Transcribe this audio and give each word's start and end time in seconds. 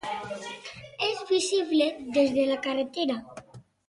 És 1.07 1.19
visible 1.31 1.89
des 2.19 2.33
de 2.39 2.47
la 2.53 2.57
carretera. 2.65 3.19